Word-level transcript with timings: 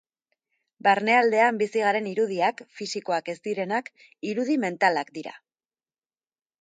Barnealdean 0.87 1.59
bizi 1.63 1.83
garen 1.83 2.07
irudiak, 2.13 2.63
fisikoak 2.79 3.31
ez 3.35 3.37
direnak, 3.49 3.93
irudi 4.33 4.57
mentalak 4.67 5.13
dira. 5.19 5.39